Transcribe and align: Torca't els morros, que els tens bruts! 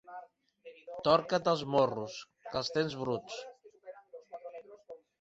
Torca't 1.07 1.51
els 1.53 1.61
morros, 1.75 2.17
que 2.49 2.59
els 2.65 2.75
tens 2.79 2.99
bruts! 3.05 3.41